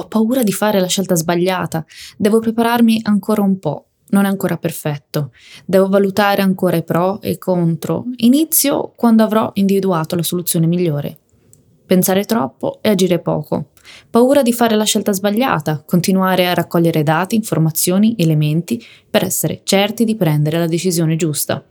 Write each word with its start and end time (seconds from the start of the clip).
Ho 0.00 0.06
paura 0.06 0.44
di 0.44 0.52
fare 0.52 0.78
la 0.78 0.86
scelta 0.86 1.16
sbagliata. 1.16 1.84
Devo 2.16 2.38
prepararmi 2.38 3.00
ancora 3.02 3.42
un 3.42 3.58
po'. 3.58 3.86
Non 4.10 4.26
è 4.26 4.28
ancora 4.28 4.56
perfetto. 4.56 5.32
Devo 5.66 5.88
valutare 5.88 6.40
ancora 6.40 6.76
i 6.76 6.84
pro 6.84 7.20
e 7.20 7.30
i 7.30 7.38
contro. 7.38 8.04
Inizio 8.18 8.92
quando 8.94 9.24
avrò 9.24 9.50
individuato 9.54 10.14
la 10.14 10.22
soluzione 10.22 10.68
migliore. 10.68 11.18
Pensare 11.84 12.24
troppo 12.26 12.78
e 12.80 12.90
agire 12.90 13.18
poco. 13.18 13.70
Paura 14.08 14.42
di 14.42 14.52
fare 14.52 14.76
la 14.76 14.84
scelta 14.84 15.12
sbagliata, 15.12 15.82
continuare 15.84 16.46
a 16.46 16.54
raccogliere 16.54 17.02
dati, 17.02 17.34
informazioni, 17.34 18.14
elementi 18.18 18.80
per 19.10 19.24
essere 19.24 19.62
certi 19.64 20.04
di 20.04 20.14
prendere 20.14 20.58
la 20.58 20.68
decisione 20.68 21.16
giusta. 21.16 21.64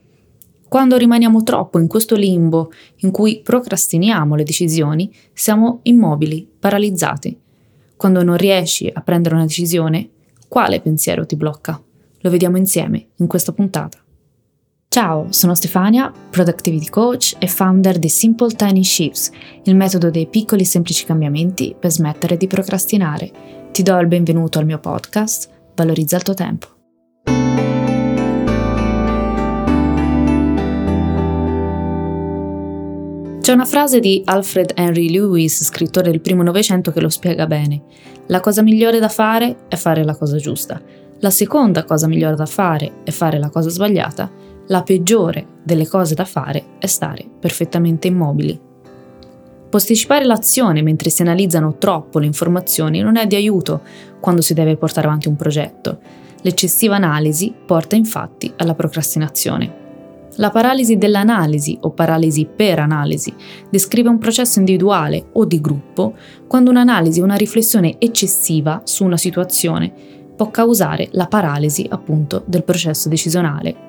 Quando 0.68 0.98
rimaniamo 0.98 1.44
troppo 1.44 1.80
in 1.80 1.88
questo 1.88 2.18
limbo 2.18 2.72
in 2.98 3.12
cui 3.12 3.40
procrastiniamo 3.42 4.36
le 4.36 4.44
decisioni, 4.44 5.10
siamo 5.32 5.80
immobili, 5.84 6.46
paralizzati. 6.60 7.46
Quando 7.98 8.24
non 8.24 8.38
riesci 8.38 8.90
a 8.94 9.02
prendere 9.02 9.34
una 9.34 9.46
decisione, 9.46 10.10
quale 10.48 10.80
pensiero 10.80 11.26
ti 11.26 11.36
blocca? 11.36 11.82
Lo 12.20 12.30
vediamo 12.30 12.58
insieme 12.58 13.08
in 13.16 13.28
questa 13.28 13.52
puntata. 13.52 13.98
Ciao, 14.88 15.32
sono 15.32 15.56
Stefania, 15.56 16.12
Productivity 16.30 16.90
Coach 16.90 17.36
e 17.40 17.48
founder 17.48 17.98
di 17.98 18.08
Simple 18.08 18.54
Tiny 18.54 18.84
Shifts, 18.84 19.32
il 19.64 19.76
metodo 19.76 20.10
dei 20.12 20.28
piccoli 20.28 20.62
e 20.62 20.66
semplici 20.66 21.06
cambiamenti 21.06 21.76
per 21.78 21.92
smettere 21.92 22.38
di 22.38 22.48
procrastinare. 22.48 23.32
Ti 23.72 23.84
do 23.84 23.98
il 23.98 24.08
benvenuto 24.08 24.60
al 24.60 24.66
mio 24.66 24.80
podcast, 24.80 25.50
Valorizza 25.76 26.16
il 26.16 26.24
tuo 26.24 26.34
tempo. 26.34 26.77
C'è 33.48 33.54
una 33.54 33.64
frase 33.64 34.02
di 34.02 34.22
Alfred 34.26 34.74
Henry 34.76 35.10
Lewis, 35.10 35.64
scrittore 35.64 36.12
del 36.12 36.20
primo 36.20 36.44
Novecento, 36.44 36.92
che 36.92 37.00
lo 37.00 37.08
spiega 37.08 37.48
bene. 37.48 37.82
La 38.26 38.42
cosa 38.42 38.62
migliore 38.62 39.00
da 39.00 39.08
fare 39.08 39.60
è 39.70 39.78
fare 39.78 40.04
la 40.04 40.18
cosa 40.18 40.36
giusta. 40.36 40.82
La 41.20 41.30
seconda 41.30 41.86
cosa 41.86 42.08
migliore 42.08 42.36
da 42.36 42.46
fare 42.46 43.04
è 43.06 43.12
fare 43.12 43.40
la 43.40 43.50
cosa 43.50 43.70
sbagliata. 43.70 44.30
La 44.68 44.84
peggiore 44.84 45.46
delle 45.64 45.88
cose 45.88 46.14
da 46.14 46.26
fare 46.26 46.72
è 46.78 46.88
stare 46.88 47.26
perfettamente 47.40 48.08
immobili. 48.08 48.60
Posticipare 49.70 50.26
l'azione 50.26 50.82
mentre 50.82 51.10
si 51.10 51.22
analizzano 51.22 51.78
troppo 51.78 52.20
le 52.20 52.26
informazioni 52.26 53.00
non 53.00 53.16
è 53.16 53.28
di 53.28 53.36
aiuto 53.36 53.82
quando 54.20 54.42
si 54.42 54.54
deve 54.54 54.76
portare 54.76 55.08
avanti 55.08 55.30
un 55.30 55.38
progetto. 55.38 56.00
L'eccessiva 56.42 56.98
analisi 56.98 57.54
porta 57.66 57.96
infatti 57.96 58.52
alla 58.58 58.76
procrastinazione. 58.76 59.87
La 60.40 60.52
paralisi 60.52 60.98
dell'analisi 60.98 61.78
o 61.82 61.92
paralisi 61.92 62.46
per 62.46 62.78
analisi 62.78 63.34
descrive 63.72 64.10
un 64.10 64.20
processo 64.20 64.60
individuale 64.60 65.30
o 65.34 65.46
di 65.46 65.60
gruppo 65.60 66.14
quando 66.48 66.70
un'analisi 66.70 67.22
o 67.22 67.24
una 67.24 67.36
riflessione 67.36 67.96
eccessiva 67.98 68.82
su 68.84 69.04
una 69.04 69.18
situazione 69.18 69.92
può 70.36 70.52
causare 70.52 71.10
la 71.14 71.26
paralisi 71.26 71.88
appunto 71.90 72.44
del 72.46 72.64
processo 72.64 73.10
decisionale. 73.10 73.86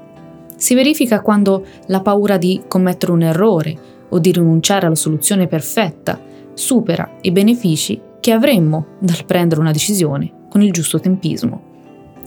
Si 0.56 0.74
verifica 0.74 1.20
quando 1.20 1.66
la 1.86 2.00
paura 2.00 2.38
di 2.38 2.62
commettere 2.66 3.12
un 3.12 3.22
errore 3.22 3.78
o 4.08 4.18
di 4.18 4.32
rinunciare 4.32 4.86
alla 4.86 4.94
soluzione 4.94 5.46
perfetta 5.46 6.18
supera 6.54 7.16
i 7.20 7.30
benefici 7.30 8.00
che 8.20 8.32
avremmo 8.32 8.86
dal 9.00 9.26
prendere 9.26 9.60
una 9.60 9.70
decisione 9.70 10.46
con 10.48 10.62
il 10.62 10.72
giusto 10.72 10.98
tempismo. 10.98 11.62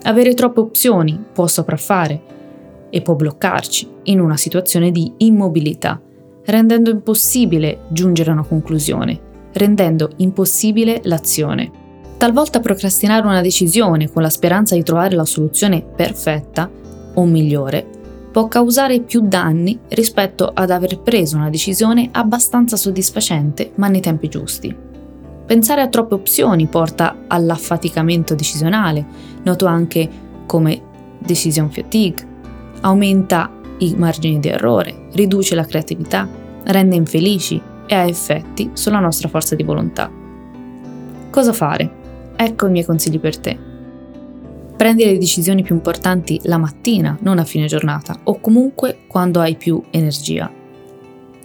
Avere 0.04 0.36
troppe 0.36 0.60
opzioni 0.60 1.20
può 1.34 1.48
sopraffare 1.48 2.40
e 2.92 3.02
può 3.02 3.16
bloccarci 3.16 3.90
in 4.04 4.20
una 4.20 4.38
situazione 4.38 4.92
di 4.92 5.12
immobilità, 5.18 6.00
rendendo 6.46 6.92
impossibile 6.92 7.86
giungere 7.88 8.30
a 8.30 8.34
una 8.34 8.44
conclusione, 8.44 9.20
rendendo 9.54 10.12
impossibile 10.18 11.02
l'azione. 11.06 11.72
Talvolta 12.18 12.60
procrastinare 12.60 13.26
una 13.26 13.42
decisione 13.42 14.12
con 14.12 14.22
la 14.22 14.30
speranza 14.30 14.76
di 14.76 14.84
trovare 14.84 15.16
la 15.16 15.26
soluzione 15.26 15.82
perfetta 15.82 16.70
o 17.16 17.26
migliore 17.26 18.00
può 18.32 18.48
causare 18.48 19.02
più 19.02 19.22
danni 19.28 19.78
rispetto 19.90 20.50
ad 20.54 20.70
aver 20.70 21.00
preso 21.00 21.36
una 21.36 21.50
decisione 21.50 22.10
abbastanza 22.12 22.78
soddisfacente 22.78 23.72
ma 23.76 23.90
nei 23.90 24.00
tempi 24.00 24.30
giusti. 24.30 24.74
Pensare 25.46 25.82
a 25.82 25.90
troppe 25.90 26.14
opzioni 26.14 26.68
porta 26.68 27.26
all'affaticamento 27.28 28.36
decisionale, 28.36 29.06
noto 29.44 29.66
anche 29.66 30.10
come 30.46 30.82
decision 31.20 31.70
fatigue, 31.70 32.30
aumenta 32.82 33.52
i 33.80 33.96
margini 33.96 34.40
di 34.40 34.50
errore, 34.50 35.08
riduce 35.14 35.56
la 35.56 35.66
creatività, 35.66 36.28
rende 36.64 36.96
infelici 36.96 37.62
e 37.88 37.96
ha 37.96 38.06
effetti 38.06 38.72
sulla 38.74 39.00
nostra 39.00 39.28
forza 39.28 39.56
di 39.56 39.64
volontà. 39.64 40.10
Cosa 41.30 41.54
fare? 41.54 42.00
Ecco 42.36 42.68
i 42.68 42.72
miei 42.72 42.86
consigli 42.86 43.20
per 43.20 43.38
te. 43.38 43.58
Prendi 44.76 45.06
le 45.06 45.18
decisioni 45.18 45.62
più 45.62 45.76
importanti 45.76 46.40
la 46.44 46.58
mattina, 46.58 47.18
non 47.22 47.38
a 47.38 47.44
fine 47.44 47.68
giornata, 47.68 48.20
o 48.24 48.40
comunque 48.40 49.00
quando 49.08 49.40
hai 49.40 49.56
più 49.56 49.82
energia. 49.92 50.52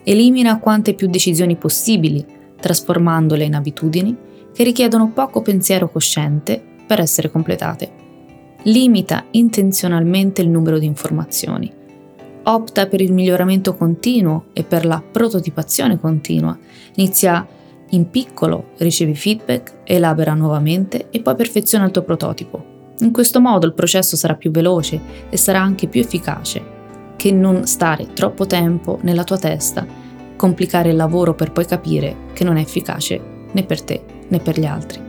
Elimina 0.02 0.58
quante 0.58 0.94
più 0.94 1.08
decisioni 1.08 1.56
possibili, 1.56 2.24
trasformandole 2.58 3.44
in 3.44 3.54
abitudini 3.54 4.16
che 4.54 4.64
richiedono 4.64 5.10
poco 5.10 5.42
pensiero 5.42 5.90
cosciente 5.90 6.62
per 6.86 7.00
essere 7.00 7.30
completate 7.30 8.04
limita 8.66 9.26
intenzionalmente 9.32 10.42
il 10.42 10.48
numero 10.48 10.78
di 10.78 10.86
informazioni, 10.86 11.72
opta 12.44 12.86
per 12.86 13.00
il 13.00 13.12
miglioramento 13.12 13.74
continuo 13.74 14.46
e 14.52 14.64
per 14.64 14.84
la 14.84 15.00
prototipazione 15.00 16.00
continua, 16.00 16.56
inizia 16.94 17.46
in 17.90 18.10
piccolo, 18.10 18.70
ricevi 18.78 19.14
feedback, 19.14 19.78
elabora 19.84 20.34
nuovamente 20.34 21.08
e 21.10 21.20
poi 21.20 21.36
perfeziona 21.36 21.84
il 21.84 21.92
tuo 21.92 22.02
prototipo. 22.02 22.74
In 23.00 23.12
questo 23.12 23.40
modo 23.40 23.66
il 23.66 23.74
processo 23.74 24.16
sarà 24.16 24.34
più 24.34 24.50
veloce 24.50 25.00
e 25.28 25.36
sarà 25.36 25.60
anche 25.60 25.86
più 25.86 26.00
efficace 26.00 26.74
che 27.16 27.30
non 27.30 27.66
stare 27.66 28.12
troppo 28.14 28.46
tempo 28.46 28.98
nella 29.02 29.24
tua 29.24 29.38
testa, 29.38 29.86
complicare 30.34 30.90
il 30.90 30.96
lavoro 30.96 31.34
per 31.34 31.52
poi 31.52 31.66
capire 31.66 32.16
che 32.32 32.44
non 32.44 32.56
è 32.56 32.60
efficace 32.60 33.20
né 33.52 33.62
per 33.62 33.82
te 33.82 34.02
né 34.28 34.38
per 34.40 34.58
gli 34.58 34.66
altri. 34.66 35.05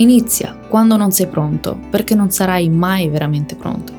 Inizia 0.00 0.56
quando 0.66 0.96
non 0.96 1.12
sei 1.12 1.26
pronto, 1.26 1.78
perché 1.90 2.14
non 2.14 2.30
sarai 2.30 2.70
mai 2.70 3.08
veramente 3.08 3.54
pronto. 3.54 3.92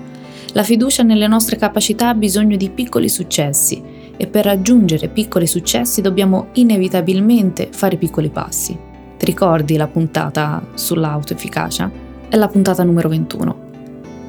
La 0.54 0.64
fiducia 0.64 1.04
nelle 1.04 1.28
nostre 1.28 1.58
capacità 1.58 2.10
ha 2.10 2.16
bisogno 2.16 2.58
di 2.58 2.72
piccoli 2.72 3.08
successi 3.08 3.82
e 4.18 4.26
per 4.26 4.46
raggiungere 4.46 5.10
piccoli 5.10 5.46
successi 5.46 6.02
dobbiamo 6.02 6.48
inevitabilmente 6.54 7.70
fare 7.72 7.98
piccoli 7.98 8.30
passi. 8.30 8.76
Ti 9.18 9.26
ricordi 9.26 9.78
la 9.78 9.88
puntata 9.88 10.66
sull'autoefficacia? 10.74 11.92
È 12.28 12.36
la 12.36 12.48
puntata 12.48 12.84
numero 12.84 13.08
21. 13.08 13.70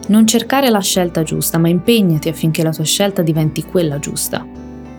Non 0.09 0.27
cercare 0.27 0.69
la 0.69 0.81
scelta 0.81 1.23
giusta, 1.23 1.57
ma 1.57 1.69
impegnati 1.69 2.29
affinché 2.29 2.63
la 2.63 2.73
tua 2.73 2.85
scelta 2.85 3.23
diventi 3.23 3.65
quella 3.65 3.99
giusta. 3.99 4.47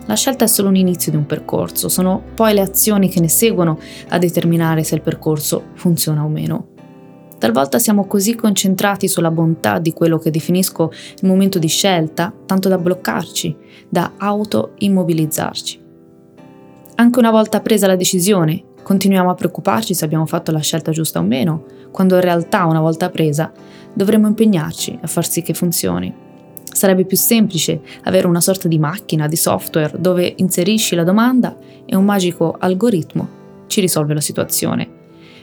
La 0.06 0.14
scelta 0.14 0.44
è 0.44 0.46
solo 0.48 0.68
un 0.68 0.76
inizio 0.76 1.10
di 1.10 1.16
un 1.16 1.24
percorso, 1.24 1.88
sono 1.88 2.22
poi 2.34 2.52
le 2.52 2.60
azioni 2.60 3.08
che 3.08 3.20
ne 3.20 3.28
seguono 3.28 3.78
a 4.08 4.18
determinare 4.18 4.84
se 4.84 4.96
il 4.96 5.00
percorso 5.00 5.70
funziona 5.74 6.22
o 6.22 6.28
meno. 6.28 6.68
Talvolta 7.38 7.78
siamo 7.78 8.06
così 8.06 8.34
concentrati 8.34 9.08
sulla 9.08 9.30
bontà 9.30 9.78
di 9.78 9.92
quello 9.92 10.18
che 10.18 10.30
definisco 10.30 10.90
il 11.20 11.28
momento 11.28 11.58
di 11.58 11.68
scelta, 11.68 12.32
tanto 12.46 12.68
da 12.68 12.78
bloccarci, 12.78 13.56
da 13.88 14.12
auto-immobilizzarci. 14.16 15.82
Anche 16.96 17.18
una 17.18 17.30
volta 17.30 17.60
presa 17.60 17.86
la 17.86 17.96
decisione, 17.96 18.62
continuiamo 18.82 19.30
a 19.30 19.34
preoccuparci 19.34 19.94
se 19.94 20.04
abbiamo 20.04 20.26
fatto 20.26 20.52
la 20.52 20.60
scelta 20.60 20.92
giusta 20.92 21.18
o 21.18 21.22
meno, 21.22 21.64
quando 21.90 22.14
in 22.14 22.20
realtà 22.20 22.66
una 22.66 22.80
volta 22.80 23.10
presa 23.10 23.52
dovremmo 23.92 24.28
impegnarci 24.28 24.98
a 25.02 25.06
far 25.06 25.26
sì 25.26 25.42
che 25.42 25.54
funzioni. 25.54 26.23
Sarebbe 26.74 27.04
più 27.04 27.16
semplice 27.16 27.80
avere 28.02 28.26
una 28.26 28.40
sorta 28.40 28.66
di 28.66 28.78
macchina, 28.80 29.28
di 29.28 29.36
software, 29.36 29.94
dove 29.96 30.34
inserisci 30.36 30.96
la 30.96 31.04
domanda 31.04 31.56
e 31.86 31.94
un 31.94 32.04
magico 32.04 32.56
algoritmo 32.58 33.42
ci 33.68 33.80
risolve 33.80 34.14
la 34.14 34.20
situazione. 34.20 34.88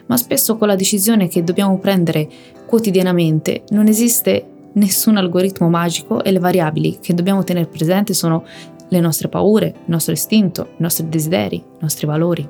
Ma 0.08 0.18
spesso 0.18 0.58
con 0.58 0.68
la 0.68 0.76
decisione 0.76 1.30
che 1.30 1.44
dobbiamo 1.44 1.78
prendere 1.80 2.28
quotidianamente 2.66 3.64
non 3.70 3.88
esiste 3.88 4.46
nessun 4.74 5.18
algoritmo 5.18 5.70
magico 5.70 6.22
e 6.22 6.32
le 6.32 6.40
variabili 6.40 7.00
che 7.00 7.14
dobbiamo 7.14 7.44
tenere 7.44 7.68
presenti 7.68 8.14
sono 8.14 8.44
le 8.90 9.00
nostre 9.00 9.30
paure, 9.30 9.68
il 9.68 9.76
nostro 9.86 10.12
istinto, 10.12 10.72
i 10.78 10.82
nostri 10.82 11.08
desideri, 11.08 11.56
i 11.56 11.64
nostri 11.80 12.06
valori. 12.06 12.48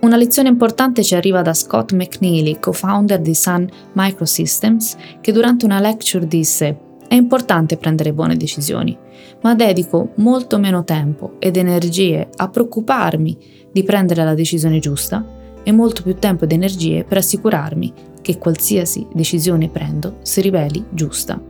Una 0.00 0.16
lezione 0.16 0.48
importante 0.48 1.02
ci 1.02 1.14
arriva 1.14 1.42
da 1.42 1.52
Scott 1.52 1.92
McNeely, 1.92 2.58
co-founder 2.60 3.20
di 3.20 3.34
Sun 3.34 3.68
Microsystems, 3.92 4.96
che 5.20 5.32
durante 5.32 5.64
una 5.64 5.80
lecture 5.80 6.26
disse 6.26 6.86
è 7.08 7.14
importante 7.14 7.78
prendere 7.78 8.12
buone 8.12 8.36
decisioni, 8.36 8.96
ma 9.40 9.54
dedico 9.54 10.12
molto 10.16 10.58
meno 10.58 10.84
tempo 10.84 11.36
ed 11.38 11.56
energie 11.56 12.28
a 12.36 12.48
preoccuparmi 12.48 13.38
di 13.72 13.82
prendere 13.82 14.24
la 14.24 14.34
decisione 14.34 14.78
giusta 14.78 15.24
e 15.62 15.72
molto 15.72 16.02
più 16.02 16.16
tempo 16.16 16.44
ed 16.44 16.52
energie 16.52 17.04
per 17.04 17.18
assicurarmi 17.18 17.92
che 18.20 18.38
qualsiasi 18.38 19.06
decisione 19.12 19.68
prendo 19.68 20.18
si 20.22 20.42
riveli 20.42 20.84
giusta. 20.90 21.40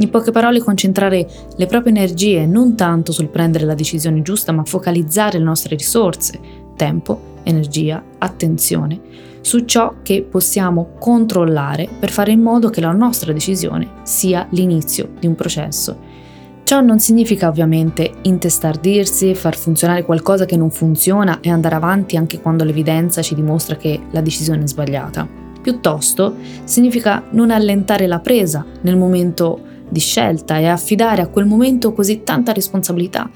In 0.00 0.10
poche 0.10 0.30
parole, 0.30 0.60
concentrare 0.60 1.26
le 1.56 1.66
proprie 1.66 1.92
energie 1.92 2.46
non 2.46 2.76
tanto 2.76 3.10
sul 3.10 3.28
prendere 3.28 3.64
la 3.64 3.74
decisione 3.74 4.22
giusta, 4.22 4.52
ma 4.52 4.64
focalizzare 4.64 5.38
le 5.38 5.44
nostre 5.44 5.74
risorse, 5.74 6.38
tempo, 6.76 7.37
energia, 7.48 8.02
attenzione, 8.18 9.00
su 9.40 9.64
ciò 9.64 9.96
che 10.02 10.26
possiamo 10.28 10.90
controllare 10.98 11.88
per 11.98 12.10
fare 12.10 12.32
in 12.32 12.40
modo 12.40 12.68
che 12.70 12.80
la 12.80 12.92
nostra 12.92 13.32
decisione 13.32 14.00
sia 14.02 14.46
l'inizio 14.50 15.10
di 15.18 15.26
un 15.26 15.34
processo. 15.34 16.16
Ciò 16.64 16.82
non 16.82 16.98
significa 16.98 17.48
ovviamente 17.48 18.12
intestardirsi, 18.22 19.34
far 19.34 19.56
funzionare 19.56 20.04
qualcosa 20.04 20.44
che 20.44 20.58
non 20.58 20.70
funziona 20.70 21.40
e 21.40 21.48
andare 21.48 21.76
avanti 21.76 22.18
anche 22.18 22.42
quando 22.42 22.62
l'evidenza 22.64 23.22
ci 23.22 23.34
dimostra 23.34 23.76
che 23.76 23.98
la 24.10 24.20
decisione 24.20 24.64
è 24.64 24.66
sbagliata. 24.66 25.26
Piuttosto 25.62 26.34
significa 26.64 27.24
non 27.30 27.50
allentare 27.50 28.06
la 28.06 28.20
presa 28.20 28.66
nel 28.82 28.98
momento 28.98 29.60
di 29.88 30.00
scelta 30.00 30.58
e 30.58 30.66
affidare 30.66 31.22
a 31.22 31.28
quel 31.28 31.46
momento 31.46 31.94
così 31.94 32.22
tanta 32.22 32.52
responsabilità, 32.52 33.30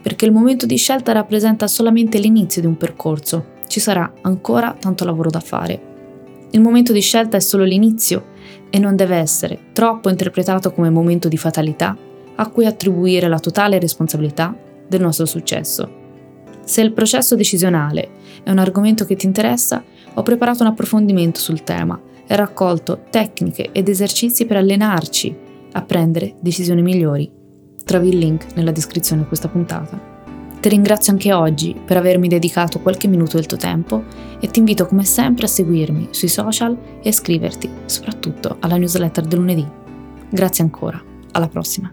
perché 0.00 0.24
il 0.24 0.32
momento 0.32 0.64
di 0.64 0.76
scelta 0.76 1.12
rappresenta 1.12 1.66
solamente 1.66 2.18
l'inizio 2.18 2.62
di 2.62 2.66
un 2.66 2.78
percorso. 2.78 3.56
Ci 3.68 3.78
sarà 3.78 4.12
ancora 4.22 4.74
tanto 4.78 5.04
lavoro 5.04 5.30
da 5.30 5.40
fare. 5.40 5.80
Il 6.50 6.60
momento 6.60 6.92
di 6.92 7.00
scelta 7.00 7.36
è 7.36 7.40
solo 7.40 7.64
l'inizio 7.64 8.36
e 8.70 8.78
non 8.78 8.96
deve 8.96 9.16
essere 9.16 9.58
troppo 9.72 10.08
interpretato 10.08 10.72
come 10.72 10.90
momento 10.90 11.28
di 11.28 11.36
fatalità 11.36 11.96
a 12.34 12.50
cui 12.50 12.66
attribuire 12.66 13.28
la 13.28 13.38
totale 13.38 13.78
responsabilità 13.78 14.56
del 14.88 15.02
nostro 15.02 15.26
successo. 15.26 15.96
Se 16.64 16.80
il 16.80 16.92
processo 16.92 17.36
decisionale 17.36 18.10
è 18.42 18.50
un 18.50 18.58
argomento 18.58 19.04
che 19.04 19.16
ti 19.16 19.26
interessa, 19.26 19.84
ho 20.14 20.22
preparato 20.22 20.62
un 20.62 20.70
approfondimento 20.70 21.38
sul 21.38 21.62
tema 21.62 22.00
e 22.26 22.36
raccolto 22.36 23.04
tecniche 23.10 23.70
ed 23.72 23.88
esercizi 23.88 24.46
per 24.46 24.56
allenarci 24.56 25.36
a 25.72 25.82
prendere 25.82 26.34
decisioni 26.40 26.82
migliori. 26.82 27.30
Trovi 27.84 28.08
il 28.08 28.18
link 28.18 28.54
nella 28.54 28.72
descrizione 28.72 29.22
di 29.22 29.28
questa 29.28 29.48
puntata. 29.48 30.17
Ti 30.60 30.68
ringrazio 30.68 31.12
anche 31.12 31.32
oggi 31.32 31.74
per 31.84 31.96
avermi 31.96 32.26
dedicato 32.26 32.80
qualche 32.80 33.06
minuto 33.06 33.36
del 33.36 33.46
tuo 33.46 33.56
tempo 33.56 34.02
e 34.40 34.48
ti 34.48 34.58
invito 34.58 34.86
come 34.86 35.04
sempre 35.04 35.44
a 35.44 35.48
seguirmi 35.48 36.08
sui 36.10 36.28
social 36.28 36.76
e 37.00 37.06
a 37.06 37.08
iscriverti 37.08 37.70
soprattutto 37.84 38.56
alla 38.60 38.76
newsletter 38.76 39.24
del 39.24 39.38
lunedì. 39.38 39.66
Grazie 40.28 40.64
ancora, 40.64 41.00
alla 41.30 41.48
prossima. 41.48 41.92